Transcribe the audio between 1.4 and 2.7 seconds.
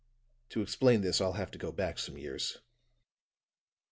to go back some years."